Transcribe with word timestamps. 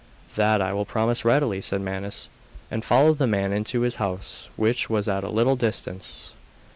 'That 0.33 0.63
I 0.63 0.73
will 0.73 0.83
promise 0.83 1.23
readily,' 1.23 1.61
said 1.61 1.79
Manus; 1.79 2.27
and 2.71 2.83
followed 2.83 3.19
the 3.19 3.27
man 3.27 3.53
into 3.53 3.81
his 3.81 3.97
house, 4.01 4.49
which 4.55 4.89
was 4.89 5.07
at 5.07 5.23
a 5.23 5.29
little 5.29 5.55
distance. 5.55 6.33